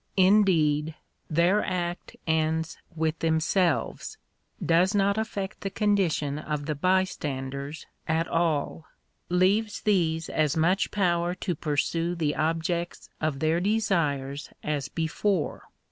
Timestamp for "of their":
13.21-13.59